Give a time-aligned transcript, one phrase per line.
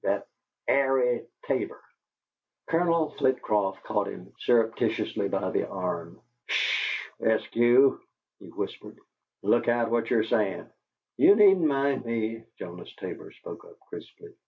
[0.03, 0.23] That
[0.67, 1.79] Arie Tabor"
[2.69, 6.19] Colonel Flitcroft caught him surreptitiously by the arm.
[6.47, 7.99] "SH, Eskew!"
[8.39, 8.97] he whispered.
[9.43, 10.71] "Look out what you're sayin'!"
[11.17, 14.33] "You needn't mind me," Jonas Tabor spoke up, crisply.